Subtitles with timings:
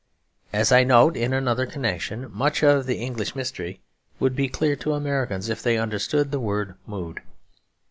[0.51, 3.81] As I note in another connection, much of the English mystery
[4.19, 7.21] would be clear to Americans if they understood the word 'mood.'